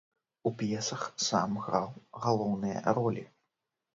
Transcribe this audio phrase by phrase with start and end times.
[0.49, 1.91] У п'есах сам граў
[2.25, 3.23] галоўныя ролі.